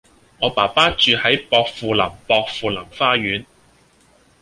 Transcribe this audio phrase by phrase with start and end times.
[0.39, 3.45] 我爸爸住喺薄扶林薄扶林花園